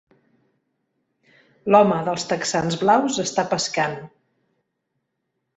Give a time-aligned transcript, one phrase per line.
[1.75, 3.97] L'home dels texans blaus està pescant